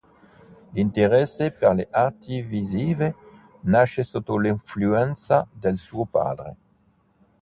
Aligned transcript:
L'interesse 0.73 1.51
per 1.51 1.75
le 1.75 1.85
arti 1.91 2.41
visive 2.41 3.13
nasce 3.75 4.01
sotto 4.03 4.35
l'influenza 4.39 5.47
del 5.51 5.77
suo 5.77 6.05
padre. 6.05 6.55